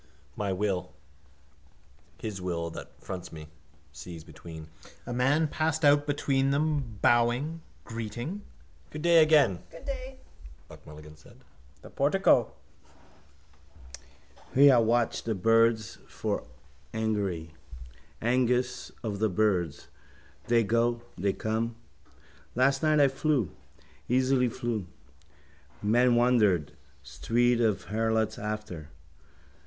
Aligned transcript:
My 0.35 0.51
will: 0.51 0.93
his 2.19 2.41
will 2.41 2.71
that 2.71 2.89
fronts 2.99 3.31
me. 3.31 3.49
Seas 3.91 4.23
between. 4.23 4.65
A 5.05 5.13
man 5.13 5.47
passed 5.47 5.85
out 5.85 6.07
between 6.07 6.49
them, 6.49 6.97
bowing, 7.03 7.61
greeting. 7.83 8.41
—Good 8.89 9.03
day 9.03 9.21
again, 9.21 9.59
Buck 10.67 10.83
Mulligan 10.87 11.17
said. 11.17 11.43
The 11.83 11.91
portico. 11.91 12.51
Here 14.55 14.73
I 14.73 14.77
watched 14.79 15.25
the 15.25 15.35
birds 15.35 15.99
for 16.07 16.45
augury. 16.95 17.51
Ængus 18.23 18.89
of 19.03 19.19
the 19.19 19.29
birds. 19.29 19.87
They 20.47 20.63
go, 20.63 21.03
they 21.15 21.33
come. 21.33 21.75
Last 22.55 22.81
night 22.81 22.99
I 22.99 23.07
flew. 23.07 23.51
Easily 24.09 24.49
flew. 24.49 24.87
Men 25.83 26.15
wondered. 26.15 26.75
Street 27.03 27.61
of 27.61 27.83
harlots 27.83 28.39
after. 28.39 28.89